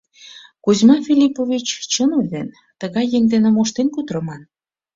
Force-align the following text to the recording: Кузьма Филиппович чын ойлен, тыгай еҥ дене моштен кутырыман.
Кузьма 0.63 0.95
Филиппович 1.05 1.67
чын 1.91 2.11
ойлен, 2.19 2.47
тыгай 2.79 3.05
еҥ 3.17 3.23
дене 3.33 3.49
моштен 3.51 3.87
кутырыман. 3.95 4.41